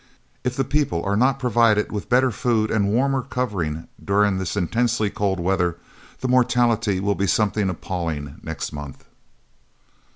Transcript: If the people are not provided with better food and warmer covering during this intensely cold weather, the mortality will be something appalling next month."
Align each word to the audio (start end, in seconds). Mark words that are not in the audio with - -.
If 0.43 0.55
the 0.55 0.63
people 0.63 1.03
are 1.05 1.15
not 1.15 1.37
provided 1.37 1.91
with 1.91 2.09
better 2.09 2.31
food 2.31 2.71
and 2.71 2.89
warmer 2.89 3.21
covering 3.21 3.87
during 4.03 4.39
this 4.39 4.57
intensely 4.57 5.11
cold 5.11 5.39
weather, 5.39 5.77
the 6.21 6.27
mortality 6.27 6.99
will 6.99 7.13
be 7.13 7.27
something 7.27 7.69
appalling 7.69 8.37
next 8.43 8.73
month." 8.73 9.05